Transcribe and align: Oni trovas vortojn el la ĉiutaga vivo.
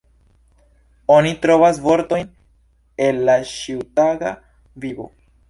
Oni 1.15 1.33
trovas 1.43 1.81
vortojn 1.83 2.33
el 3.09 3.21
la 3.29 3.37
ĉiutaga 3.53 4.35
vivo. 4.87 5.09